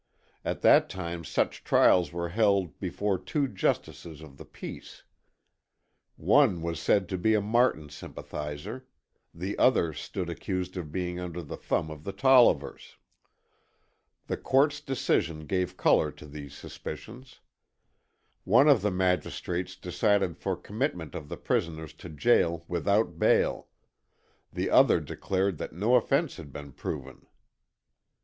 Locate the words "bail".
23.19-23.67